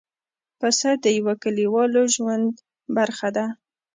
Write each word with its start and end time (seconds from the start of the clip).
پسه 0.59 0.89
د 1.03 1.05
یوه 1.19 1.33
کلیوالو 1.43 2.01
ژوند 2.15 2.51
برخه 2.95 3.29
ده. 3.37 3.45